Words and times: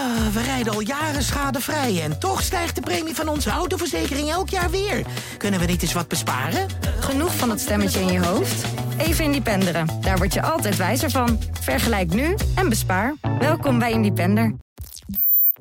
Ah, 0.00 0.26
we 0.32 0.42
rijden 0.42 0.72
al 0.72 0.80
jaren 0.80 1.22
schadevrij 1.22 2.02
en 2.02 2.18
toch 2.18 2.42
stijgt 2.42 2.74
de 2.74 2.80
premie 2.80 3.14
van 3.14 3.28
onze 3.28 3.50
autoverzekering 3.50 4.30
elk 4.30 4.48
jaar 4.48 4.70
weer. 4.70 5.06
Kunnen 5.36 5.60
we 5.60 5.66
niet 5.66 5.82
eens 5.82 5.92
wat 5.92 6.08
besparen? 6.08 6.66
Genoeg 7.00 7.36
van 7.36 7.48
dat 7.48 7.60
stemmetje 7.60 8.00
in 8.00 8.12
je 8.12 8.24
hoofd? 8.24 8.64
Even 8.98 9.24
Independeren. 9.24 9.86
Daar 10.00 10.16
word 10.16 10.34
je 10.34 10.42
altijd 10.42 10.76
wijzer 10.76 11.10
van. 11.10 11.38
Vergelijk 11.60 12.14
nu 12.14 12.36
en 12.54 12.68
bespaar. 12.68 13.14
Welkom 13.38 13.78
bij 13.78 13.92
Independer. 13.92 14.54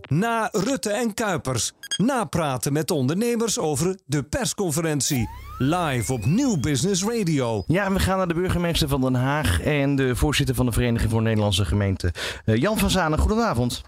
Na 0.07 0.49
Rutte 0.51 0.91
en 0.91 1.13
Kuipers. 1.13 1.71
Napraten 1.97 2.73
met 2.73 2.91
ondernemers 2.91 3.59
over 3.59 3.97
de 4.05 4.23
persconferentie. 4.23 5.29
Live 5.57 6.13
op 6.13 6.25
Nieuw 6.25 6.59
Business 6.59 7.03
Radio. 7.03 7.63
Ja, 7.67 7.85
en 7.85 7.93
we 7.93 7.99
gaan 7.99 8.17
naar 8.17 8.27
de 8.27 8.33
burgemeester 8.33 8.87
van 8.87 9.01
Den 9.01 9.15
Haag 9.15 9.61
en 9.61 9.95
de 9.95 10.15
voorzitter 10.15 10.55
van 10.55 10.65
de 10.65 10.71
Vereniging 10.71 11.11
voor 11.11 11.21
Nederlandse 11.21 11.65
Gemeenten. 11.65 12.11
Eh, 12.45 12.55
Jan 12.55 12.77
van 12.77 12.89
Zanen, 12.89 13.19
goedenavond. 13.19 13.81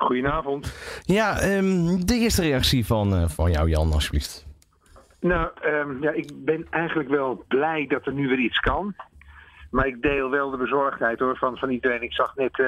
Goedenavond. 0.00 0.74
Ja, 1.04 1.40
ehm, 1.40 2.04
de 2.04 2.14
eerste 2.14 2.42
reactie 2.42 2.86
van, 2.86 3.14
eh, 3.14 3.28
van 3.28 3.50
jou, 3.50 3.68
Jan, 3.68 3.92
alsjeblieft. 3.92 4.46
Nou, 5.20 5.48
ehm, 5.60 6.02
ja, 6.02 6.10
ik 6.10 6.30
ben 6.34 6.66
eigenlijk 6.70 7.08
wel 7.08 7.44
blij 7.48 7.86
dat 7.86 8.06
er 8.06 8.12
nu 8.12 8.28
weer 8.28 8.38
iets 8.38 8.58
kan. 8.58 8.94
Maar 9.70 9.86
ik 9.86 10.02
deel 10.02 10.30
wel 10.30 10.50
de 10.50 10.56
bezorgdheid 10.56 11.18
hoor, 11.18 11.36
van, 11.36 11.56
van 11.56 11.70
iedereen. 11.70 12.02
Ik 12.02 12.12
zag 12.12 12.36
net 12.36 12.50
eh, 12.50 12.66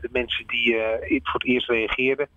de 0.00 0.08
mensen 0.12 0.46
die 0.46 0.76
eh, 0.76 1.20
voor 1.22 1.40
het 1.40 1.44
eerst 1.44 1.68
reageerden. 1.68 2.28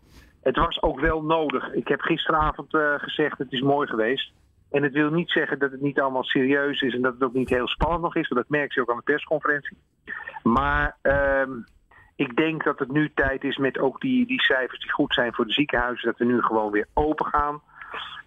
Het 0.41 0.57
was 0.57 0.81
ook 0.81 0.99
wel 0.99 1.23
nodig. 1.23 1.73
Ik 1.73 1.87
heb 1.87 2.01
gisteravond 2.01 2.73
eh, 2.73 2.93
gezegd, 2.97 3.37
het 3.37 3.51
is 3.51 3.61
mooi 3.61 3.87
geweest. 3.87 4.31
En 4.71 4.83
het 4.83 4.93
wil 4.93 5.09
niet 5.09 5.29
zeggen 5.29 5.59
dat 5.59 5.71
het 5.71 5.81
niet 5.81 5.99
allemaal 5.99 6.23
serieus 6.23 6.81
is 6.81 6.93
en 6.93 7.01
dat 7.01 7.13
het 7.13 7.23
ook 7.23 7.33
niet 7.33 7.49
heel 7.49 7.67
spannend 7.67 8.01
nog 8.01 8.15
is. 8.15 8.27
Want 8.27 8.41
dat 8.41 8.57
merk 8.59 8.73
je 8.73 8.81
ook 8.81 8.89
aan 8.89 8.97
de 8.97 9.03
persconferentie. 9.03 9.77
Maar 10.43 10.97
ehm, 11.01 11.51
ik 12.15 12.35
denk 12.35 12.63
dat 12.63 12.79
het 12.79 12.91
nu 12.91 13.11
tijd 13.13 13.43
is 13.43 13.57
met 13.57 13.79
ook 13.79 14.01
die, 14.01 14.25
die 14.25 14.41
cijfers 14.41 14.79
die 14.79 14.91
goed 14.91 15.13
zijn 15.13 15.33
voor 15.33 15.45
de 15.45 15.53
ziekenhuizen. 15.53 16.07
Dat 16.07 16.17
we 16.17 16.25
nu 16.25 16.41
gewoon 16.41 16.71
weer 16.71 16.87
open 16.93 17.25
gaan. 17.25 17.61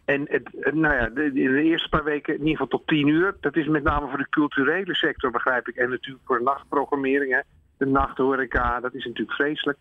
En 0.05 0.24
het, 0.28 0.74
nou 0.74 0.94
ja, 0.94 1.08
de, 1.08 1.33
de 1.33 1.62
eerste 1.62 1.88
paar 1.88 2.05
weken 2.05 2.33
in 2.34 2.38
ieder 2.38 2.52
geval 2.52 2.78
tot 2.78 2.86
tien 2.86 3.08
uur. 3.08 3.36
Dat 3.41 3.56
is 3.56 3.66
met 3.66 3.83
name 3.83 4.08
voor 4.08 4.19
de 4.19 4.28
culturele 4.28 4.94
sector, 4.94 5.30
begrijp 5.30 5.69
ik. 5.69 5.77
En 5.77 5.91
natuurlijk 5.91 6.27
voor 6.27 6.38
de 6.38 6.44
nachtprogrammering. 6.44 7.42
De 7.78 7.86
nachthoreca, 7.86 8.80
dat 8.80 8.94
is 8.94 9.05
natuurlijk 9.05 9.36
vreselijk. 9.36 9.78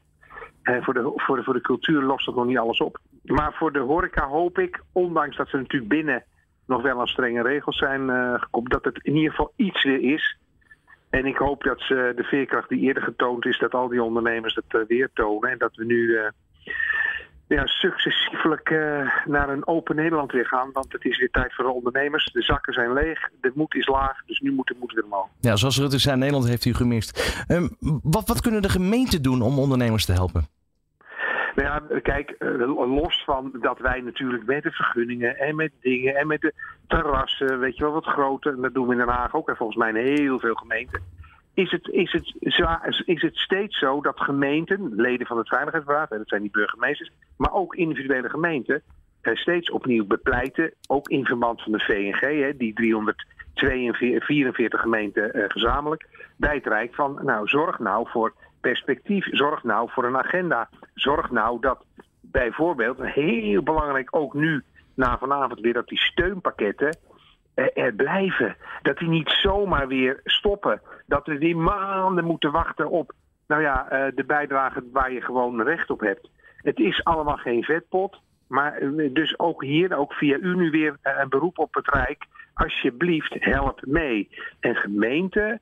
En 0.62 0.84
voor 0.84 0.94
de, 0.94 1.12
voor, 1.16 1.36
de, 1.36 1.44
voor 1.44 1.54
de 1.54 1.62
cultuur 1.62 2.02
lost 2.02 2.26
dat 2.26 2.36
nog 2.36 2.46
niet 2.46 2.58
alles 2.58 2.80
op. 2.80 3.00
Maar 3.24 3.54
voor 3.54 3.72
de 3.72 3.80
horeca 3.80 4.28
hoop 4.28 4.60
ik, 4.60 4.82
ondanks 4.92 5.38
dat 5.38 5.50
ze 5.50 5.58
natuurlijk 5.58 5.92
binnen 5.92 6.24
nog 6.68 6.82
wel 6.82 7.00
aan 7.00 7.08
strenge 7.08 7.42
regels 7.42 7.78
zijn 7.78 8.10
eh, 8.10 8.34
gekomen, 8.34 8.70
dat 8.70 8.84
het 8.84 9.00
in 9.04 9.16
ieder 9.16 9.30
geval 9.30 9.54
iets 9.56 9.84
weer 9.84 10.02
is. 10.14 10.38
En 11.16 11.26
ik 11.26 11.38
hoop 11.38 11.64
dat 11.64 11.80
ze 11.82 12.14
de 12.16 12.24
veerkracht 12.24 12.70
die 12.70 12.80
eerder 12.80 13.04
getoond 13.04 13.46
is, 13.46 13.60
dat 13.60 13.74
al 13.74 13.88
die 13.88 14.04
ondernemers 14.04 14.56
het 14.56 14.66
eh, 14.68 14.82
weer 14.88 15.10
tonen. 15.14 15.52
En 15.52 15.58
dat 15.58 15.76
we 15.76 15.86
nu 15.86 16.18
eh, 16.18 16.30
ja, 17.48 17.66
successievelijk 17.66 18.70
eh, 18.70 19.26
naar 19.26 19.50
een 19.50 19.68
open 19.68 19.96
Nederland 19.96 20.32
weer 20.32 20.46
gaan. 20.46 20.70
Want 20.74 20.94
het 20.94 21.06
is 21.06 21.18
weer 21.18 21.30
tijd 21.32 21.54
voor 21.54 21.64
de 21.64 21.72
ondernemers. 21.72 22.32
De 22.32 22.42
zakken 22.42 22.74
zijn 22.74 22.94
leeg, 22.94 23.30
de 23.42 23.52
moed 23.56 23.76
is 23.76 23.88
laag, 23.88 24.26
dus 24.26 24.40
nu 24.40 24.52
moet 24.52 24.68
de 24.68 24.76
moed 24.80 24.94
weer 24.94 25.04
omhoog. 25.04 25.28
Ja, 25.40 25.56
zoals 25.56 25.78
Rutte 25.78 26.00
zei, 26.00 26.18
Nederland 26.18 26.48
heeft 26.48 26.66
u 26.66 26.74
gemist. 26.74 27.44
Ehm, 27.48 27.68
wat, 28.04 28.28
wat 28.28 28.42
kunnen 28.42 28.62
de 28.62 28.70
gemeenten 28.70 29.22
doen 29.22 29.42
om 29.42 29.60
ondernemers 29.60 30.06
te 30.06 30.14
helpen? 30.14 30.48
Nou 31.56 31.68
ja, 31.68 32.00
kijk, 32.00 32.30
eh, 32.30 32.58
los 32.96 33.24
van 33.24 33.52
dat 33.62 33.80
wij 33.80 34.02
natuurlijk 34.02 34.46
met 34.46 34.64
de 34.64 34.72
vergunningen 34.72 35.38
en 35.38 35.56
met 35.56 35.72
dingen 35.82 36.16
en 36.16 36.28
met 36.28 36.42
de 36.42 36.54
terrassen, 36.88 37.60
weet 37.60 37.78
je 37.78 37.84
wel, 37.84 37.94
wat 37.94 38.06
groter, 38.06 38.54
en 38.54 38.62
dat 38.62 38.74
doen 38.74 38.88
we 38.88 38.92
in 38.92 39.00
Den 39.00 39.08
Haag 39.08 39.36
ook 39.36 39.50
en 39.50 39.56
volgens 39.56 39.78
mij 39.78 39.90
in 39.90 40.16
heel 40.16 40.40
veel 40.40 40.56
gemeenten, 40.56 41.02
is 41.54 41.72
het, 41.72 41.88
is 41.88 42.12
het, 42.12 42.36
is 43.06 43.22
het 43.22 43.38
steeds 43.38 43.80
zo 43.80 44.02
dat 44.02 44.20
gemeenten, 44.20 44.96
leden 44.96 45.28
van 45.28 45.38
het 45.38 45.48
Veiligheidsberaad, 45.48 46.10
dat 46.10 46.28
zijn 46.28 46.42
die 46.42 46.52
burgemeesters, 46.52 47.12
maar 47.38 47.54
ook 47.54 47.76
individuele 47.76 48.30
gemeenten, 48.30 48.82
eh, 49.22 49.36
steeds 49.36 49.72
opnieuw 49.72 50.06
bepleiten, 50.06 50.74
ook 50.88 51.10
in 51.10 51.26
verband 51.26 51.62
van 51.62 51.72
de 51.72 51.80
VNG, 51.80 52.58
die 52.58 52.74
344 53.54 54.82
gemeenten 54.82 55.34
eh, 55.34 55.44
gezamenlijk, 55.48 56.08
bij 56.38 56.56
het 56.56 56.66
Rijk 56.66 56.96
van, 56.96 57.20
nou, 57.24 57.48
zorg 57.48 57.80
nou 57.80 58.10
voor 58.10 58.34
perspectief, 58.62 59.28
zorg 59.32 59.64
nou 59.64 59.90
voor 59.92 60.06
een 60.06 60.18
agenda, 60.18 60.70
zorg 61.06 61.32
nou 61.32 61.60
dat 61.60 61.86
bijvoorbeeld, 62.22 63.02
heel 63.02 63.64
belangrijk 63.64 64.16
ook 64.16 64.34
nu, 64.34 64.64
na 64.94 65.18
vanavond 65.18 65.60
weer, 65.60 65.74
dat 65.74 65.88
die 65.88 65.98
steunpakketten 65.98 66.98
eh, 67.54 67.66
er 67.74 67.94
blijven. 67.94 68.56
Dat 68.82 68.98
die 68.98 69.08
niet 69.08 69.30
zomaar 69.30 69.88
weer 69.88 70.20
stoppen. 70.24 70.82
Dat 71.06 71.26
we 71.26 71.38
weer 71.38 71.58
maanden 71.58 72.26
moeten 72.26 72.52
wachten 72.52 72.90
op 72.90 73.14
nou 73.48 73.62
ja, 73.62 73.90
eh, 73.90 74.16
de 74.16 74.24
bijdrage 74.24 74.84
waar 74.92 75.12
je 75.12 75.22
gewoon 75.22 75.62
recht 75.62 75.90
op 75.90 76.00
hebt. 76.00 76.30
Het 76.58 76.80
is 76.80 77.04
allemaal 77.04 77.38
geen 77.38 77.64
vetpot. 77.64 78.20
Maar 78.48 78.74
eh, 78.74 79.14
dus 79.14 79.40
ook 79.40 79.64
hier, 79.64 79.98
ook 79.98 80.14
via 80.14 80.38
u 80.38 80.56
nu 80.56 80.70
weer 80.70 80.98
een 81.02 81.30
beroep 81.30 81.60
op 81.60 81.74
het 81.74 81.88
Rijk. 81.88 82.26
Alsjeblieft, 82.54 83.36
help 83.40 83.82
mee. 83.86 84.30
En 84.60 84.76
gemeenten 84.76 85.62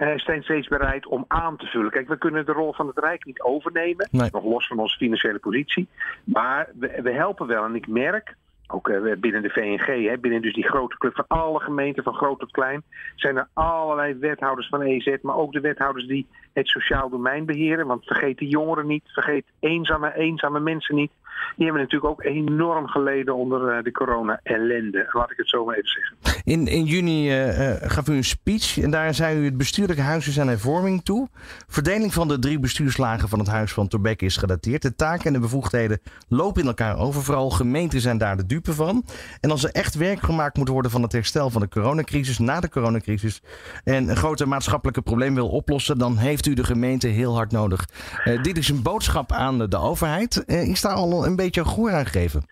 eh, 0.00 0.18
zijn 0.18 0.42
steeds 0.42 0.68
bereid 0.68 1.06
om 1.06 1.24
aan 1.28 1.56
te 1.56 1.66
vullen. 1.66 1.90
Kijk, 1.90 2.08
we 2.08 2.18
kunnen 2.18 2.46
de 2.46 2.52
rol 2.52 2.72
van 2.72 2.86
het 2.86 2.98
Rijk 2.98 3.24
niet 3.24 3.40
overnemen. 3.40 4.08
Nee. 4.10 4.28
Nog 4.32 4.44
los 4.44 4.66
van 4.66 4.78
onze 4.78 4.96
financiële 4.96 5.38
positie. 5.38 5.88
Maar 6.24 6.68
we, 6.78 7.00
we 7.02 7.12
helpen 7.12 7.46
wel. 7.46 7.64
En 7.64 7.74
ik 7.74 7.88
merk, 7.88 8.36
ook 8.66 8.88
eh, 8.88 9.12
binnen 9.18 9.42
de 9.42 9.50
VNG, 9.50 10.08
hè, 10.08 10.18
binnen 10.18 10.42
dus 10.42 10.54
die 10.54 10.68
grote 10.68 10.98
club 10.98 11.14
van 11.14 11.24
alle 11.28 11.60
gemeenten, 11.60 12.02
van 12.02 12.14
groot 12.14 12.38
tot 12.38 12.50
klein, 12.50 12.82
zijn 13.16 13.36
er 13.36 13.48
allerlei 13.52 14.14
wethouders 14.14 14.68
van 14.68 14.80
EZ, 14.80 15.16
maar 15.22 15.36
ook 15.36 15.52
de 15.52 15.60
wethouders 15.60 16.06
die 16.06 16.26
het 16.52 16.68
sociaal 16.68 17.08
domein 17.08 17.44
beheren. 17.44 17.86
Want 17.86 18.04
vergeet 18.04 18.38
de 18.38 18.48
jongeren 18.48 18.86
niet, 18.86 19.04
vergeet 19.06 19.44
eenzame, 19.58 20.16
eenzame 20.16 20.60
mensen 20.60 20.94
niet. 20.94 21.12
Die 21.56 21.64
hebben 21.64 21.82
natuurlijk 21.82 22.10
ook 22.10 22.24
enorm 22.24 22.86
geleden 22.86 23.34
onder 23.34 23.68
eh, 23.68 23.82
de 23.82 23.92
corona-ellende. 23.92 25.08
Laat 25.12 25.30
ik 25.30 25.36
het 25.36 25.48
zo 25.48 25.64
maar 25.64 25.76
even 25.76 25.88
zeggen. 25.88 26.39
In, 26.50 26.66
in 26.66 26.84
juni 26.84 27.28
eh, 27.28 27.70
eh, 27.70 27.90
gaf 27.90 28.08
u 28.08 28.16
een 28.16 28.24
speech 28.24 28.78
en 28.80 28.90
daar 28.90 29.14
zei 29.14 29.38
u 29.38 29.44
het 29.44 29.56
bestuurlijke 29.56 30.02
huis 30.02 30.28
is 30.28 30.40
aan 30.40 30.48
hervorming 30.48 31.04
toe. 31.04 31.28
Verdeling 31.68 32.12
van 32.12 32.28
de 32.28 32.38
drie 32.38 32.58
bestuurslagen 32.58 33.28
van 33.28 33.38
het 33.38 33.48
huis 33.48 33.72
van 33.72 33.88
Torbekke 33.88 34.24
is 34.24 34.36
gedateerd. 34.36 34.82
De 34.82 34.94
taken 34.94 35.26
en 35.26 35.32
de 35.32 35.38
bevoegdheden 35.38 36.00
lopen 36.28 36.60
in 36.60 36.66
elkaar 36.68 36.98
over. 36.98 37.22
Vooral 37.22 37.50
gemeenten 37.50 38.00
zijn 38.00 38.18
daar 38.18 38.36
de 38.36 38.46
dupe 38.46 38.74
van. 38.74 39.04
En 39.40 39.50
als 39.50 39.64
er 39.64 39.70
echt 39.70 39.94
werk 39.94 40.20
gemaakt 40.20 40.56
moet 40.56 40.68
worden 40.68 40.90
van 40.90 41.02
het 41.02 41.12
herstel 41.12 41.50
van 41.50 41.60
de 41.60 41.68
coronacrisis, 41.68 42.38
na 42.38 42.60
de 42.60 42.68
coronacrisis, 42.68 43.42
en 43.84 44.08
een 44.08 44.16
grote 44.16 44.46
maatschappelijke 44.46 45.02
probleem 45.02 45.34
wil 45.34 45.48
oplossen, 45.48 45.98
dan 45.98 46.16
heeft 46.16 46.46
u 46.46 46.54
de 46.54 46.64
gemeente 46.64 47.06
heel 47.06 47.34
hard 47.34 47.52
nodig. 47.52 47.88
Eh, 48.24 48.42
dit 48.42 48.58
is 48.58 48.68
een 48.68 48.82
boodschap 48.82 49.32
aan 49.32 49.58
de, 49.58 49.78
overheid. 49.78 50.44
Eh, 50.44 50.68
is 50.68 50.80
daar 50.80 50.94
al 50.94 51.26
een 51.26 51.36
beetje 51.36 51.60
een 51.60 51.66
goer 51.66 51.92
aan 51.92 52.06
gegeven? 52.06 52.44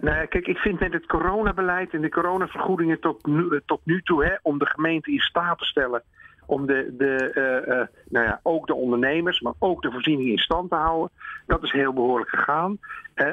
Nou 0.00 0.16
ja, 0.16 0.24
kijk, 0.24 0.46
ik 0.46 0.58
vind 0.58 0.80
met 0.80 0.92
het 0.92 1.06
coronabeleid 1.06 1.94
en 1.94 2.00
de 2.00 2.08
coronavergoedingen 2.08 3.00
tot 3.00 3.26
nu, 3.26 3.48
eh, 3.48 3.60
tot 3.66 3.80
nu 3.84 4.02
toe, 4.02 4.24
hè, 4.24 4.34
om 4.42 4.58
de 4.58 4.66
gemeente 4.66 5.12
in 5.12 5.20
staat 5.20 5.58
te 5.58 5.64
stellen 5.64 6.02
om 6.46 6.66
de, 6.66 6.94
de, 6.96 7.30
eh, 7.34 7.80
eh, 7.80 7.86
nou 8.08 8.26
ja, 8.26 8.40
ook 8.42 8.66
de 8.66 8.74
ondernemers, 8.74 9.40
maar 9.40 9.52
ook 9.58 9.82
de 9.82 9.90
voorzieningen 9.90 10.32
in 10.32 10.38
stand 10.38 10.70
te 10.70 10.76
houden. 10.76 11.10
Dat 11.46 11.62
is 11.62 11.72
heel 11.72 11.92
behoorlijk 11.92 12.30
gegaan. 12.30 12.78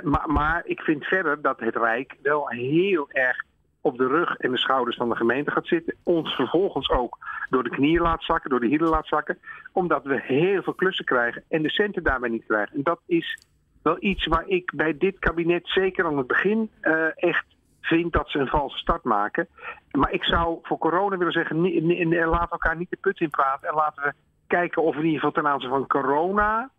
Maar, 0.03 0.23
maar 0.25 0.61
ik 0.65 0.81
vind 0.81 1.05
verder 1.05 1.41
dat 1.41 1.59
het 1.59 1.75
Rijk 1.75 2.15
wel 2.21 2.49
heel 2.49 3.09
erg 3.11 3.43
op 3.81 3.97
de 3.97 4.07
rug 4.07 4.37
en 4.37 4.51
de 4.51 4.57
schouders 4.57 4.97
van 4.97 5.09
de 5.09 5.15
gemeente 5.15 5.51
gaat 5.51 5.67
zitten. 5.67 5.95
Ons 6.03 6.35
vervolgens 6.35 6.89
ook 6.89 7.17
door 7.49 7.63
de 7.63 7.69
knieën 7.69 8.01
laat 8.01 8.23
zakken, 8.23 8.49
door 8.49 8.59
de 8.59 8.67
hielen 8.67 8.89
laat 8.89 9.07
zakken. 9.07 9.37
Omdat 9.71 10.03
we 10.03 10.21
heel 10.21 10.61
veel 10.61 10.73
klussen 10.73 11.05
krijgen 11.05 11.43
en 11.49 11.61
de 11.61 11.69
centen 11.69 12.03
daarbij 12.03 12.29
niet 12.29 12.45
krijgen. 12.45 12.75
En 12.75 12.83
dat 12.83 12.99
is 13.05 13.47
wel 13.87 13.97
iets 13.99 14.25
waar 14.25 14.47
ik 14.47 14.71
bij 14.75 14.97
dit 14.97 15.19
kabinet, 15.19 15.67
zeker 15.67 16.05
aan 16.05 16.17
het 16.17 16.27
begin, 16.27 16.69
eh, 16.81 17.23
echt 17.23 17.45
vind 17.81 18.13
dat 18.13 18.29
ze 18.29 18.39
een 18.39 18.47
valse 18.47 18.77
start 18.77 19.03
maken. 19.03 19.47
Maar 19.91 20.11
ik 20.11 20.23
zou 20.23 20.59
voor 20.61 20.77
corona 20.77 21.17
willen 21.17 21.33
zeggen, 21.33 22.29
laat 22.29 22.51
elkaar 22.51 22.77
niet 22.77 22.89
de 22.89 22.97
put 23.01 23.19
in 23.19 23.29
praten. 23.29 23.69
En 23.69 23.75
laten 23.75 24.03
we 24.03 24.13
kijken 24.47 24.83
of 24.83 24.93
we 24.93 24.99
in 24.99 25.05
ieder 25.05 25.19
geval 25.19 25.41
ten 25.41 25.51
aanzien 25.51 25.69
van 25.69 25.87
corona 25.87 26.69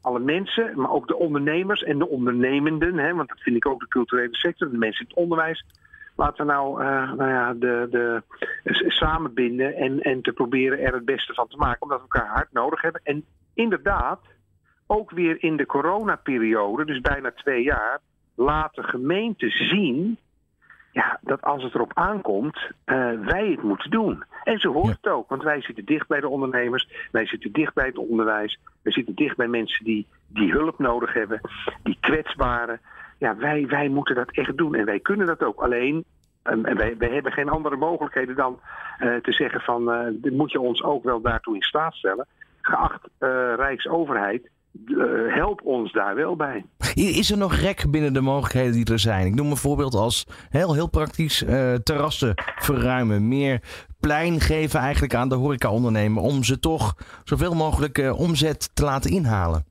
alle 0.00 0.18
mensen, 0.18 0.80
maar 0.80 0.90
ook 0.90 1.08
de 1.08 1.16
ondernemers 1.16 1.82
en 1.82 1.98
de 1.98 2.08
ondernemenden, 2.08 2.98
hè, 2.98 3.14
want 3.14 3.28
dat 3.28 3.40
vind 3.40 3.56
ik 3.56 3.66
ook 3.66 3.80
de 3.80 3.88
culturele 3.88 4.36
sector, 4.36 4.70
de 4.70 4.78
mensen 4.78 5.00
in 5.00 5.08
het 5.08 5.18
onderwijs. 5.24 5.64
Laten 6.16 6.46
we 6.46 6.52
nou, 6.52 6.82
eh, 6.82 7.12
nou 7.12 7.30
ja, 7.30 7.54
de, 7.54 7.86
de, 7.90 8.22
samenbinden 8.88 9.74
en, 9.74 10.00
en 10.00 10.22
te 10.22 10.32
proberen 10.32 10.78
er 10.78 10.94
het 10.94 11.04
beste 11.04 11.34
van 11.34 11.48
te 11.48 11.56
maken, 11.56 11.82
omdat 11.82 11.98
we 11.98 12.06
elkaar 12.08 12.34
hard 12.34 12.52
nodig 12.52 12.82
hebben. 12.82 13.00
En 13.04 13.24
inderdaad, 13.54 14.20
ook 14.86 15.10
weer 15.10 15.42
in 15.42 15.56
de 15.56 15.66
coronaperiode, 15.66 16.84
dus 16.84 17.00
bijna 17.00 17.30
twee 17.30 17.62
jaar, 17.62 18.00
laten 18.34 18.84
gemeenten 18.84 19.50
zien 19.50 20.18
ja, 20.96 21.18
dat 21.20 21.42
als 21.42 21.62
het 21.62 21.74
erop 21.74 21.90
aankomt, 21.94 22.70
eh, 22.84 23.10
wij 23.24 23.50
het 23.50 23.62
moeten 23.62 23.90
doen. 23.90 24.24
En 24.44 24.58
zo 24.58 24.72
hoort 24.72 24.96
het 25.02 25.12
ook, 25.12 25.28
want 25.28 25.42
wij 25.42 25.60
zitten 25.60 25.84
dicht 25.84 26.08
bij 26.08 26.20
de 26.20 26.28
ondernemers, 26.28 26.88
wij 27.10 27.26
zitten 27.26 27.52
dicht 27.52 27.74
bij 27.74 27.86
het 27.86 27.98
onderwijs, 27.98 28.58
wij 28.82 28.92
zitten 28.92 29.14
dicht 29.14 29.36
bij 29.36 29.48
mensen 29.48 29.84
die, 29.84 30.06
die 30.26 30.52
hulp 30.52 30.78
nodig 30.78 31.12
hebben, 31.12 31.40
die 31.82 31.96
kwetsbaren. 32.00 32.80
Ja, 33.18 33.36
wij, 33.36 33.66
wij 33.66 33.88
moeten 33.88 34.14
dat 34.14 34.30
echt 34.30 34.56
doen 34.56 34.74
en 34.74 34.84
wij 34.84 35.00
kunnen 35.00 35.26
dat 35.26 35.42
ook. 35.42 35.60
Alleen, 35.60 36.04
en 36.42 36.64
en 36.64 36.76
wij, 36.76 36.96
wij 36.96 37.10
hebben 37.10 37.32
geen 37.32 37.48
andere 37.48 37.76
mogelijkheden 37.76 38.36
dan 38.36 38.60
eh, 38.98 39.14
te 39.14 39.32
zeggen 39.32 39.60
van, 39.60 40.12
dit 40.12 40.32
moet 40.32 40.52
je 40.52 40.60
ons 40.60 40.82
ook 40.82 41.04
wel 41.04 41.20
daartoe 41.20 41.54
in 41.54 41.62
staat 41.62 41.94
stellen. 41.94 42.26
Geacht 42.60 43.08
Rijksoverheid, 43.56 44.50
eh, 44.84 45.34
help 45.34 45.60
ons 45.64 45.92
daar 45.92 46.14
wel 46.14 46.36
bij. 46.36 46.64
Is 46.94 47.30
er 47.30 47.38
nog 47.38 47.54
rek 47.54 47.90
binnen 47.90 48.12
de 48.12 48.20
mogelijkheden 48.20 48.72
die 48.72 48.92
er 48.92 48.98
zijn? 48.98 49.26
Ik 49.26 49.34
noem 49.34 49.50
een 49.50 49.56
voorbeeld 49.56 49.94
als 49.94 50.26
heel, 50.50 50.74
heel 50.74 50.90
praktisch 50.90 51.42
uh, 51.42 51.74
terrassen 51.74 52.32
verruimen. 52.56 53.28
Meer 53.28 53.60
plein 54.00 54.40
geven 54.40 54.80
eigenlijk 54.80 55.14
aan 55.14 55.28
de 55.28 55.34
horecaondernemer 55.34 56.22
om 56.22 56.44
ze 56.44 56.58
toch 56.58 56.94
zoveel 57.24 57.54
mogelijk 57.54 57.98
uh, 57.98 58.20
omzet 58.20 58.70
te 58.74 58.84
laten 58.84 59.10
inhalen. 59.10 59.64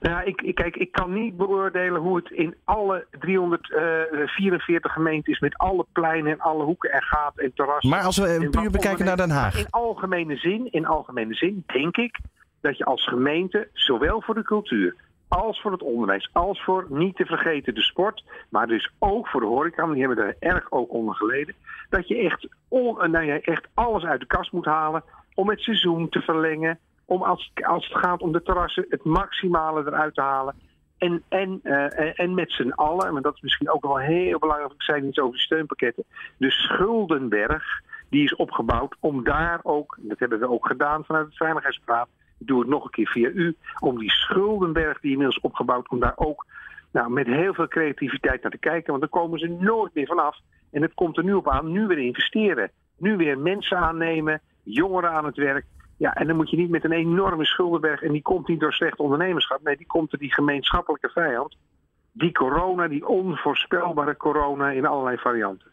Nou 0.00 0.14
ja, 0.14 0.22
ik, 0.22 0.40
ik, 0.40 0.54
kijk, 0.54 0.76
ik 0.76 0.92
kan 0.92 1.12
niet 1.12 1.36
beoordelen 1.36 2.00
hoe 2.00 2.16
het 2.16 2.30
in 2.30 2.54
alle 2.64 3.06
344 3.18 4.92
gemeenten 4.92 5.32
is 5.32 5.40
met 5.40 5.58
alle 5.58 5.86
pleinen 5.92 6.32
en 6.32 6.40
alle 6.40 6.64
hoeken 6.64 6.92
en 6.92 7.02
gaten 7.02 7.44
en 7.44 7.52
terrassen. 7.54 7.90
Maar 7.90 8.02
als 8.02 8.16
we 8.16 8.48
puur 8.50 8.70
bekijken 8.70 9.04
naar 9.04 9.16
Den 9.16 9.30
Haag. 9.30 9.58
In 9.58 9.70
algemene 9.70 10.36
zin, 10.36 10.68
in 10.70 10.86
algemene 10.86 11.34
zin 11.34 11.64
denk 11.66 11.96
ik 11.96 12.18
dat 12.60 12.76
je 12.76 12.84
als 12.84 13.06
gemeente, 13.06 13.68
zowel 13.72 14.22
voor 14.22 14.34
de 14.34 14.42
cultuur 14.42 14.94
als 15.30 15.60
voor 15.60 15.72
het 15.72 15.82
onderwijs, 15.82 16.30
als 16.32 16.62
voor 16.62 16.86
niet 16.88 17.16
te 17.16 17.24
vergeten 17.24 17.74
de 17.74 17.82
sport, 17.82 18.24
maar 18.48 18.66
dus 18.66 18.92
ook 18.98 19.28
voor 19.28 19.40
de 19.40 19.46
horeca, 19.46 19.86
die 19.86 20.06
hebben 20.06 20.24
er 20.24 20.36
erg 20.38 20.72
ook 20.72 20.92
onder 20.92 21.14
geleden, 21.14 21.54
dat 21.88 22.08
je 22.08 22.16
echt, 22.16 22.48
on, 22.68 23.10
nou 23.10 23.24
ja, 23.24 23.40
echt 23.40 23.68
alles 23.74 24.04
uit 24.04 24.20
de 24.20 24.26
kast 24.26 24.52
moet 24.52 24.64
halen 24.64 25.02
om 25.34 25.48
het 25.48 25.60
seizoen 25.60 26.08
te 26.08 26.20
verlengen, 26.20 26.78
om 27.04 27.22
als, 27.22 27.52
als 27.62 27.88
het 27.88 27.98
gaat 27.98 28.20
om 28.20 28.32
de 28.32 28.42
terrassen 28.42 28.86
het 28.88 29.04
maximale 29.04 29.80
eruit 29.86 30.14
te 30.14 30.20
halen. 30.20 30.54
En, 30.98 31.22
en, 31.28 31.60
uh, 31.62 32.20
en 32.20 32.34
met 32.34 32.52
z'n 32.52 32.70
allen, 32.70 33.12
maar 33.12 33.22
dat 33.22 33.34
is 33.34 33.40
misschien 33.40 33.70
ook 33.70 33.82
wel 33.82 33.98
heel 33.98 34.38
belangrijk, 34.38 34.72
ik 34.72 34.82
zei 34.82 35.06
iets 35.06 35.18
over 35.18 35.34
de 35.34 35.40
steunpakketten, 35.40 36.04
de 36.36 36.50
schuldenberg 36.50 37.82
die 38.08 38.24
is 38.24 38.36
opgebouwd 38.36 38.96
om 39.00 39.24
daar 39.24 39.60
ook, 39.62 39.98
dat 40.00 40.18
hebben 40.18 40.38
we 40.38 40.50
ook 40.50 40.66
gedaan 40.66 41.04
vanuit 41.04 41.26
het 41.26 41.36
Veiligheidspraat, 41.36 42.08
doe 42.46 42.60
het 42.60 42.68
nog 42.68 42.84
een 42.84 42.90
keer 42.90 43.08
via 43.08 43.28
u, 43.28 43.56
om 43.78 43.98
die 43.98 44.10
schuldenberg 44.10 45.00
die 45.00 45.10
inmiddels 45.10 45.40
opgebouwd, 45.40 45.88
om 45.88 46.00
daar 46.00 46.16
ook 46.16 46.46
nou, 46.92 47.10
met 47.10 47.26
heel 47.26 47.54
veel 47.54 47.68
creativiteit 47.68 48.42
naar 48.42 48.50
te 48.50 48.58
kijken. 48.58 48.88
Want 48.88 49.00
daar 49.00 49.20
komen 49.20 49.38
ze 49.38 49.48
nooit 49.48 49.94
meer 49.94 50.06
vanaf. 50.06 50.38
En 50.70 50.82
het 50.82 50.94
komt 50.94 51.16
er 51.16 51.24
nu 51.24 51.34
op 51.34 51.48
aan, 51.48 51.72
nu 51.72 51.86
weer 51.86 51.98
investeren. 51.98 52.70
Nu 52.98 53.16
weer 53.16 53.38
mensen 53.38 53.76
aannemen, 53.76 54.40
jongeren 54.62 55.10
aan 55.10 55.24
het 55.24 55.36
werk. 55.36 55.64
Ja, 55.96 56.14
en 56.14 56.26
dan 56.26 56.36
moet 56.36 56.50
je 56.50 56.56
niet 56.56 56.70
met 56.70 56.84
een 56.84 56.92
enorme 56.92 57.44
schuldenberg, 57.44 58.02
en 58.02 58.12
die 58.12 58.22
komt 58.22 58.48
niet 58.48 58.60
door 58.60 58.72
slecht 58.72 58.98
ondernemerschap, 58.98 59.62
nee, 59.62 59.76
die 59.76 59.86
komt 59.86 60.10
door 60.10 60.20
die 60.20 60.34
gemeenschappelijke 60.34 61.08
vijand. 61.08 61.56
Die 62.12 62.32
corona, 62.32 62.88
die 62.88 63.06
onvoorspelbare 63.06 64.16
corona 64.16 64.70
in 64.70 64.86
allerlei 64.86 65.16
varianten. 65.16 65.70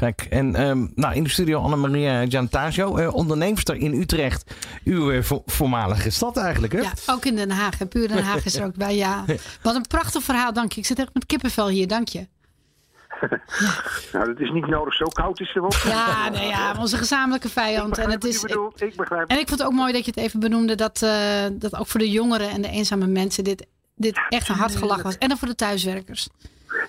Kijk, 0.00 0.26
en 0.30 0.60
um, 0.68 0.92
nou, 0.94 1.14
in 1.14 1.22
de 1.22 1.28
studio 1.28 1.60
Annemaria 1.60 2.26
Giantasio, 2.28 2.98
uh, 2.98 3.14
onderneemster 3.14 3.76
in 3.76 3.94
Utrecht. 3.94 4.54
Uw 4.84 5.12
uh, 5.12 5.22
voormalige 5.46 6.10
stad 6.10 6.36
eigenlijk, 6.36 6.72
hè? 6.72 6.80
Ja, 6.80 6.92
ook 7.06 7.24
in 7.24 7.36
Den 7.36 7.50
Haag. 7.50 7.88
Puur 7.88 8.08
Den 8.08 8.24
Haag 8.24 8.44
is 8.44 8.56
er 8.56 8.64
ook 8.64 8.74
bij, 8.74 8.96
ja. 8.96 9.24
Wat 9.62 9.74
een 9.74 9.86
prachtig 9.88 10.22
verhaal, 10.22 10.52
dank 10.52 10.72
je. 10.72 10.80
Ik 10.80 10.86
zit 10.86 10.98
echt 10.98 11.14
met 11.14 11.26
kippenvel 11.26 11.68
hier, 11.68 11.86
dank 11.86 12.08
je. 12.08 12.18
Ja. 12.18 13.28
nou, 14.12 14.26
dat 14.26 14.40
is 14.40 14.50
niet 14.50 14.66
nodig. 14.66 14.94
Zo 14.94 15.04
koud 15.04 15.40
is 15.40 15.54
er 15.54 15.60
wel. 15.60 15.72
Ja, 15.84 16.28
nee, 16.28 16.48
ja, 16.48 16.74
onze 16.78 16.96
gezamenlijke 16.96 17.48
vijand. 17.48 17.98
En, 17.98 18.10
het 18.10 18.24
is, 18.24 18.44
ik, 18.44 18.56
ik 18.76 18.96
begrijp 18.96 19.28
en 19.28 19.38
ik 19.38 19.48
vond 19.48 19.60
het 19.60 19.68
ook 19.68 19.74
mooi 19.74 19.92
dat 19.92 20.04
je 20.04 20.10
het 20.14 20.20
even 20.20 20.40
benoemde. 20.40 20.74
Dat, 20.74 21.02
uh, 21.04 21.10
dat 21.52 21.76
ook 21.76 21.86
voor 21.86 22.00
de 22.00 22.10
jongeren 22.10 22.50
en 22.50 22.62
de 22.62 22.70
eenzame 22.70 23.06
mensen 23.06 23.44
dit, 23.44 23.66
dit 23.94 24.20
echt 24.28 24.48
een 24.48 24.54
hard 24.54 24.76
gelach 24.76 25.02
was. 25.02 25.18
En 25.18 25.28
dan 25.28 25.38
voor 25.38 25.48
de 25.48 25.54
thuiswerkers. 25.54 26.28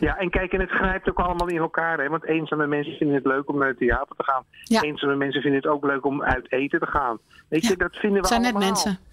Ja, 0.01 0.18
en 0.18 0.30
kijk, 0.30 0.53
en 0.53 0.59
het 0.59 0.69
grijpt 0.69 1.09
ook 1.09 1.19
allemaal 1.19 1.48
in 1.48 1.57
elkaar. 1.57 2.00
Hè? 2.00 2.09
Want 2.09 2.25
eenzame 2.25 2.68
mensen 2.68 2.94
vinden 2.94 3.15
het 3.15 3.25
leuk 3.25 3.50
om 3.50 3.57
naar 3.57 3.68
het 3.68 3.77
theater 3.77 4.15
te 4.15 4.24
gaan. 4.24 4.44
Ja. 4.63 4.81
Eenzame 4.81 5.15
mensen 5.15 5.42
vinden 5.42 5.62
het 5.62 5.71
ook 5.71 5.86
leuk 5.86 6.06
om 6.06 6.24
uit 6.24 6.51
eten 6.51 6.80
te 6.80 6.86
gaan. 6.86 7.19
Weet 7.50 7.68
je, 7.68 7.77
dat 7.77 7.92
vinden 7.92 8.21
we 8.21 8.27
het 8.27 8.27
zijn 8.27 8.44
allemaal. 8.44 8.62
net 8.62 8.69
mensen. 8.69 9.10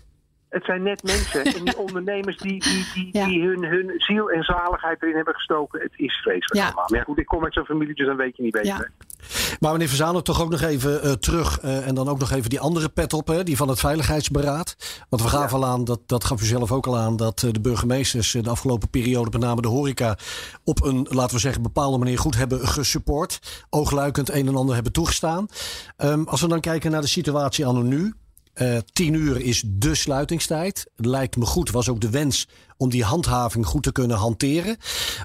Het 0.48 0.64
zijn 0.64 0.82
net 0.82 1.02
mensen. 1.02 1.44
en 1.44 1.64
die 1.64 1.78
ondernemers 1.86 2.36
die, 2.36 2.60
die, 2.62 2.86
die, 2.94 3.08
ja. 3.12 3.26
die 3.26 3.42
hun, 3.42 3.64
hun 3.64 3.92
ziel 3.96 4.30
en 4.30 4.42
zaligheid 4.42 5.02
erin 5.02 5.14
hebben 5.14 5.34
gestoken. 5.34 5.80
Het 5.80 5.92
is 5.96 6.14
vreselijk 6.14 6.54
ja. 6.54 6.64
allemaal. 6.64 6.86
Maar 6.88 6.98
ja, 6.98 7.04
goed, 7.04 7.18
ik 7.18 7.26
kom 7.26 7.44
uit 7.44 7.54
zo'n 7.54 7.64
familie, 7.64 7.94
dus 7.94 8.06
dan 8.06 8.16
weet 8.16 8.36
je 8.36 8.42
niet 8.42 8.52
beter. 8.52 8.68
Ja. 8.68 8.88
Maar 9.60 9.72
meneer 9.72 9.88
Verzano, 9.88 10.20
toch 10.20 10.42
ook 10.42 10.50
nog 10.50 10.60
even 10.60 11.06
uh, 11.06 11.12
terug. 11.12 11.62
Uh, 11.62 11.86
en 11.86 11.94
dan 11.94 12.08
ook 12.08 12.18
nog 12.18 12.30
even 12.30 12.50
die 12.50 12.60
andere 12.60 12.88
pet 12.88 13.12
op, 13.12 13.26
hè, 13.26 13.42
die 13.42 13.56
van 13.56 13.68
het 13.68 13.80
Veiligheidsberaad. 13.80 14.76
Want 15.08 15.22
we 15.22 15.28
gaven 15.28 15.58
ja. 15.58 15.66
al 15.66 15.72
aan, 15.72 15.84
dat, 15.84 16.00
dat 16.06 16.24
gaf 16.24 16.42
u 16.42 16.44
zelf 16.44 16.72
ook 16.72 16.86
al 16.86 16.96
aan, 16.96 17.16
dat 17.16 17.42
uh, 17.42 17.52
de 17.52 17.60
burgemeesters 17.60 18.32
de 18.32 18.50
afgelopen 18.50 18.90
periode, 18.90 19.30
met 19.30 19.40
name 19.40 19.60
de 19.60 19.68
horeca, 19.68 20.16
op 20.64 20.84
een, 20.84 21.06
laten 21.10 21.34
we 21.34 21.40
zeggen, 21.40 21.62
bepaalde 21.62 21.98
manier 21.98 22.18
goed 22.18 22.36
hebben 22.36 22.68
gesupport. 22.68 23.66
Oogluikend 23.70 24.30
een 24.30 24.46
en 24.46 24.56
ander 24.56 24.74
hebben 24.74 24.92
toegestaan. 24.92 25.46
Um, 25.96 26.28
als 26.28 26.40
we 26.40 26.48
dan 26.48 26.60
kijken 26.60 26.90
naar 26.90 27.00
de 27.00 27.06
situatie 27.06 27.66
anno 27.66 27.82
nu. 27.82 28.14
Uh, 28.62 28.78
tien 28.93 29.14
uur 29.14 29.40
is 29.40 29.64
de 29.66 29.94
sluitingstijd. 29.94 30.90
Lijkt 30.96 31.37
me 31.37 31.44
goed, 31.44 31.70
was 31.70 31.88
ook 31.88 32.00
de 32.00 32.10
wens 32.10 32.49
om 32.76 32.90
die 32.90 33.05
handhaving 33.05 33.66
goed 33.66 33.82
te 33.82 33.93
kunnen 33.93 34.16
hanteren. 34.16 34.76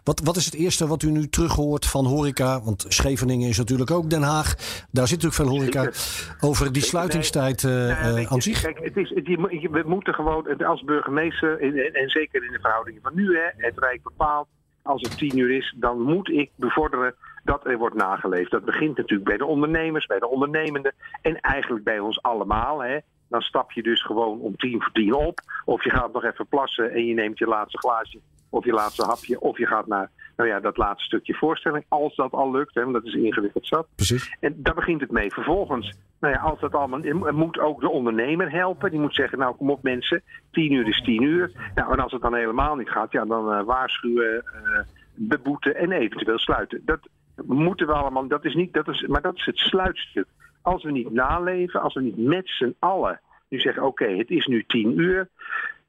Wat, 0.03 0.21
wat 0.23 0.35
is 0.35 0.45
het 0.45 0.53
eerste 0.53 0.87
wat 0.87 1.03
u 1.03 1.11
nu 1.11 1.27
terughoort 1.27 1.85
van 1.85 2.05
horeca? 2.05 2.61
Want 2.61 2.85
Scheveningen 2.87 3.49
is 3.49 3.57
natuurlijk 3.57 3.91
ook 3.91 4.09
Den 4.09 4.21
Haag. 4.21 4.55
Daar 4.91 5.07
zit 5.07 5.21
natuurlijk 5.21 5.33
veel 5.33 5.59
horeca. 5.59 5.91
Over 6.39 6.71
die 6.71 6.81
sluitingstijd 6.81 7.63
uh, 7.63 7.87
uh, 7.87 8.31
aan 8.31 8.41
zich. 8.41 8.61
Kijk, 8.61 8.79
het 8.83 8.97
is, 8.97 9.09
het, 9.09 9.27
je, 9.27 9.69
we 9.71 9.83
moeten 9.85 10.13
gewoon 10.13 10.57
als 10.57 10.83
burgemeester, 10.83 11.61
en, 11.61 11.93
en 11.93 12.09
zeker 12.09 12.45
in 12.45 12.51
de 12.51 12.59
verhoudingen 12.59 13.01
van 13.01 13.15
nu, 13.15 13.37
hè, 13.37 13.65
het 13.65 13.77
Rijk 13.77 14.03
bepaalt, 14.03 14.47
als 14.81 15.01
het 15.01 15.17
tien 15.17 15.37
uur 15.37 15.57
is, 15.57 15.75
dan 15.79 16.01
moet 16.01 16.29
ik 16.29 16.49
bevorderen 16.55 17.15
dat 17.43 17.65
er 17.65 17.77
wordt 17.77 17.95
nageleefd. 17.95 18.51
Dat 18.51 18.65
begint 18.65 18.97
natuurlijk 18.97 19.29
bij 19.29 19.37
de 19.37 19.45
ondernemers, 19.45 20.05
bij 20.05 20.19
de 20.19 20.29
ondernemenden 20.29 20.93
en 21.21 21.39
eigenlijk 21.39 21.83
bij 21.83 21.99
ons 21.99 22.21
allemaal. 22.21 22.83
Hè. 22.83 22.97
Dan 23.33 23.41
stap 23.41 23.71
je 23.71 23.83
dus 23.83 24.03
gewoon 24.03 24.39
om 24.39 24.55
tien 24.55 24.81
voor 24.81 24.91
tien 24.91 25.13
op. 25.13 25.39
Of 25.65 25.83
je 25.83 25.89
gaat 25.89 26.13
nog 26.13 26.23
even 26.23 26.47
plassen 26.47 26.91
en 26.91 27.05
je 27.05 27.13
neemt 27.13 27.37
je 27.37 27.45
laatste 27.45 27.77
glaasje. 27.77 28.19
Of 28.49 28.65
je 28.65 28.71
laatste 28.71 29.05
hapje. 29.05 29.39
Of 29.39 29.57
je 29.57 29.65
gaat 29.65 29.87
naar 29.87 30.09
nou 30.35 30.49
ja, 30.49 30.59
dat 30.59 30.77
laatste 30.77 31.05
stukje 31.05 31.33
voorstelling. 31.33 31.85
Als 31.87 32.15
dat 32.15 32.31
al 32.31 32.51
lukt, 32.51 32.75
hè, 32.75 32.81
want 32.81 32.93
dat 32.93 33.05
is 33.05 33.13
ingewikkeld 33.13 33.67
zat. 33.67 33.87
Precies. 33.95 34.35
En 34.39 34.53
daar 34.57 34.73
begint 34.73 35.01
het 35.01 35.11
mee. 35.11 35.31
Vervolgens, 35.31 35.93
nou 36.19 36.33
ja, 36.33 36.39
als 36.39 36.59
dat 36.59 36.73
allemaal. 36.73 37.31
moet 37.31 37.59
ook 37.59 37.81
de 37.81 37.89
ondernemer 37.89 38.51
helpen. 38.51 38.91
Die 38.91 38.99
moet 38.99 39.15
zeggen: 39.15 39.39
Nou, 39.39 39.55
kom 39.55 39.69
op 39.69 39.83
mensen. 39.83 40.21
Tien 40.51 40.71
uur 40.71 40.87
is 40.87 41.01
tien 41.01 41.21
uur. 41.21 41.51
Nou, 41.75 41.91
en 41.93 41.99
als 41.99 42.11
het 42.11 42.21
dan 42.21 42.35
helemaal 42.35 42.75
niet 42.75 42.89
gaat, 42.89 43.11
ja, 43.11 43.25
dan 43.25 43.53
uh, 43.53 43.63
waarschuwen, 43.63 44.43
uh, 44.45 44.79
beboeten 45.15 45.75
en 45.75 45.91
eventueel 45.91 46.39
sluiten. 46.39 46.81
Dat 46.85 46.99
moeten 47.45 47.87
we 47.87 47.93
allemaal. 47.93 48.27
Dat 48.27 48.45
is 48.45 48.53
niet, 48.53 48.73
dat 48.73 48.87
is, 48.87 49.05
maar 49.07 49.21
dat 49.21 49.35
is 49.35 49.45
het 49.45 49.57
sluitstuk 49.57 50.27
als 50.63 50.83
we 50.83 50.91
niet 50.91 51.11
naleven, 51.11 51.81
als 51.81 51.93
we 51.93 52.01
niet 52.01 52.17
met 52.17 52.49
z'n 52.49 52.75
allen 52.79 53.19
nu 53.49 53.59
zeggen: 53.59 53.83
oké, 53.83 54.05
het 54.05 54.29
is 54.29 54.45
nu 54.45 54.63
tien 54.67 54.99
uur. 54.99 55.29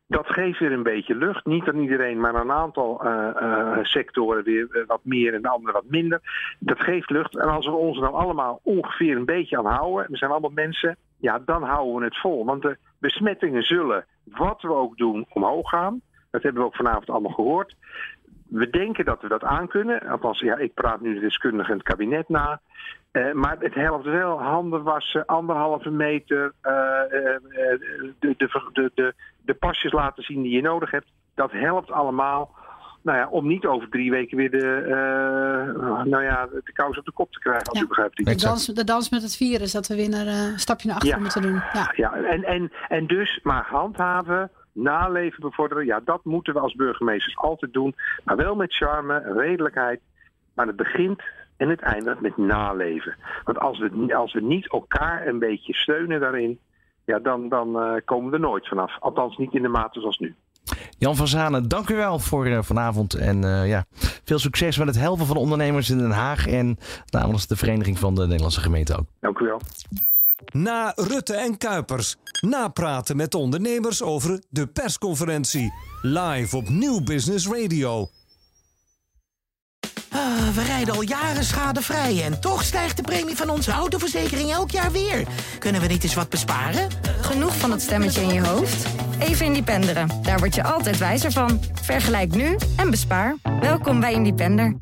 Dat 0.06 0.26
geeft 0.26 0.59
weer 0.59 0.73
een 0.73 0.82
beetje 0.82 1.15
lucht. 1.15 1.47
Niet 1.47 1.69
aan 1.69 1.81
iedereen, 1.81 2.21
maar 2.21 2.35
aan 2.35 2.50
een 2.50 2.56
aantal 2.56 3.06
uh, 3.06 3.29
uh, 3.43 3.78
sectoren 3.83 4.45
weer 4.45 4.85
wat 4.87 5.00
meer 5.02 5.35
en 5.35 5.43
de 5.43 5.49
andere 5.49 5.73
wat 5.73 5.88
minder. 5.88 6.21
Dat 6.59 6.81
geeft 6.81 7.11
lucht. 7.11 7.38
En 7.38 7.49
als 7.49 7.66
we 7.66 7.73
ons 7.73 7.99
dan 7.99 8.12
allemaal 8.12 8.61
ongeveer 8.62 9.16
een 9.16 9.25
beetje 9.25 9.59
aan 9.59 9.66
houden, 9.66 10.11
we 10.11 10.16
zijn 10.16 10.31
allemaal 10.31 10.50
mensen, 10.50 10.97
ja, 11.19 11.38
dan 11.38 11.62
houden 11.62 11.99
we 11.99 12.04
het 12.04 12.21
vol. 12.21 12.45
Want 12.45 12.62
de 12.62 12.76
besmettingen 12.99 13.62
zullen, 13.62 14.04
wat 14.25 14.62
we 14.62 14.73
ook 14.73 14.97
doen, 14.97 15.26
omhoog 15.33 15.69
gaan. 15.69 16.00
Dat 16.31 16.43
hebben 16.43 16.62
we 16.62 16.69
ook 16.69 16.76
vanavond 16.76 17.11
allemaal 17.11 17.33
gehoord. 17.33 17.76
We 18.54 18.70
denken 18.70 19.04
dat 19.04 19.23
we 19.23 19.28
dat 19.28 19.42
aankunnen. 19.42 20.00
Althans, 20.00 20.40
ja, 20.40 20.56
ik 20.56 20.75
praat 20.75 21.00
nu 21.00 21.14
de 21.14 21.20
deskundige 21.20 21.70
in 21.70 21.76
het 21.76 21.87
kabinet 21.87 22.28
na. 22.28 22.61
Uh, 23.12 23.32
maar 23.32 23.56
het 23.58 23.75
helpt 23.75 24.04
wel. 24.04 24.42
Handen 24.42 24.82
wassen, 24.82 25.26
anderhalve 25.26 25.90
meter, 25.90 26.52
uh, 26.62 26.73
uh, 26.73 27.37
de, 28.18 28.34
de, 28.37 28.90
de, 28.94 29.14
de, 29.42 29.54
pasjes 29.54 29.92
laten 29.92 30.23
zien 30.23 30.42
die 30.42 30.52
je 30.52 30.62
nodig 30.62 30.90
hebt. 30.90 31.06
Dat 31.34 31.52
helpt 31.52 31.90
allemaal. 31.90 32.54
Nou 33.02 33.18
ja, 33.18 33.28
om 33.28 33.46
niet 33.46 33.66
over 33.66 33.88
drie 33.88 34.11
weken 34.11 34.37
weer 34.37 34.50
de, 34.50 34.82
nou 36.04 36.23
ja, 36.23 36.46
de 36.46 36.73
kous 36.73 36.99
op 36.99 37.04
de 37.04 37.12
kop 37.12 37.32
te 37.32 37.38
krijgen, 37.38 37.66
als 37.66 37.78
ja. 37.78 37.84
u 37.84 37.88
begrijpt. 37.88 38.16
De 38.16 38.34
dans, 38.34 38.66
de 38.66 38.84
dans 38.84 39.11
met 39.11 39.23
het 39.23 39.37
virus, 39.37 39.73
dat 39.73 39.87
we 39.87 39.94
weer 39.94 40.14
een 40.14 40.58
stapje 40.58 40.87
naar 40.87 40.96
achter 40.96 41.14
ja. 41.14 41.18
moeten 41.18 41.42
doen. 41.42 41.62
Ja, 41.73 41.92
ja. 41.96 42.12
En, 42.12 42.44
en, 42.44 42.73
en 42.88 43.06
dus 43.06 43.40
maar 43.42 43.66
handhaven, 43.66 44.50
naleven 44.75 45.40
bevorderen. 45.40 45.87
Ja, 45.87 46.00
dat 46.04 46.25
moeten 46.25 46.54
we 46.54 46.61
als 46.61 46.75
burgemeesters 46.75 47.37
altijd 47.37 47.73
doen. 47.73 47.95
Maar 48.25 48.37
wel 48.37 48.54
met 48.54 48.75
charme, 48.75 49.33
redelijkheid. 49.37 50.00
Maar 50.54 50.66
het 50.66 50.76
begint 50.76 51.23
en 51.57 51.69
het 51.69 51.81
eindigt 51.81 52.21
met 52.21 52.37
naleven. 52.37 53.16
Want 53.45 53.59
als 53.59 53.78
we, 53.78 54.14
als 54.16 54.33
we 54.33 54.40
niet 54.40 54.71
elkaar 54.71 55.26
een 55.26 55.38
beetje 55.38 55.75
steunen 55.75 56.21
daarin, 56.21 56.59
ja, 57.04 57.19
dan, 57.19 57.49
dan 57.49 57.69
uh, 57.69 57.95
komen 58.04 58.31
we 58.31 58.37
er 58.37 58.43
nooit 58.43 58.69
vanaf. 58.69 58.97
Althans 59.00 59.37
niet 59.37 59.54
in 59.54 59.62
de 59.62 59.69
mate 59.69 60.00
zoals 60.00 60.19
nu. 60.19 60.35
Jan 60.99 61.16
van 61.16 61.28
Zanen, 61.28 61.69
dank 61.69 61.88
u 61.88 61.95
wel 61.95 62.19
voor 62.19 62.47
uh, 62.47 62.62
vanavond. 62.62 63.14
En 63.14 63.43
uh, 63.43 63.69
ja, 63.69 63.85
veel 64.25 64.38
succes 64.38 64.78
met 64.78 64.87
het 64.87 64.99
helpen 64.99 65.26
van 65.26 65.37
de 65.37 65.43
ondernemers 65.43 65.90
in 65.90 65.99
Den 65.99 66.11
Haag. 66.11 66.47
En 66.47 66.78
namens 67.11 67.47
de 67.47 67.57
Vereniging 67.57 67.99
van 67.99 68.14
de 68.14 68.23
Nederlandse 68.23 68.61
Gemeenten 68.61 68.99
ook. 68.99 69.07
Dank 69.21 69.38
u 69.38 69.45
wel. 69.45 69.61
Na 70.52 70.92
Rutte 70.96 71.34
en 71.34 71.58
Kuipers. 71.58 72.16
Napraten 72.40 73.16
met 73.16 73.30
de 73.30 73.38
ondernemers 73.38 74.02
over 74.02 74.42
de 74.48 74.66
persconferentie. 74.66 75.72
Live 76.02 76.56
op 76.56 76.68
Nieuw 76.68 77.00
Business 77.00 77.48
Radio. 77.48 78.08
Uh, 80.14 80.48
we 80.54 80.62
rijden 80.62 80.94
al 80.94 81.02
jaren 81.02 81.44
schadevrij 81.44 82.22
en 82.24 82.40
toch 82.40 82.62
stijgt 82.62 82.96
de 82.96 83.02
premie 83.02 83.36
van 83.36 83.50
onze 83.50 83.70
autoverzekering 83.70 84.50
elk 84.50 84.70
jaar 84.70 84.92
weer. 84.92 85.26
Kunnen 85.58 85.80
we 85.80 85.86
niet 85.86 86.02
eens 86.02 86.14
wat 86.14 86.28
besparen? 86.28 86.88
Genoeg 87.20 87.56
van 87.56 87.70
het 87.70 87.82
stemmetje 87.82 88.20
in 88.20 88.34
je 88.34 88.46
hoofd? 88.46 88.86
Even 89.18 89.46
Independeren. 89.46 90.08
Daar 90.22 90.38
word 90.38 90.54
je 90.54 90.64
altijd 90.64 90.98
wijzer 90.98 91.32
van. 91.32 91.60
Vergelijk 91.82 92.34
nu 92.34 92.56
en 92.76 92.90
bespaar. 92.90 93.36
Welkom 93.60 94.00
bij 94.00 94.12
Independer. 94.12 94.76